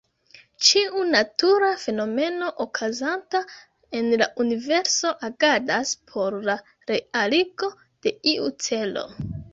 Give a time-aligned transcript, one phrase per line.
[0.67, 3.41] Ĉiu natura fenomeno okazanta
[3.99, 6.57] en la universo agadas por la
[6.93, 7.71] realigo
[8.07, 9.07] de iu celo.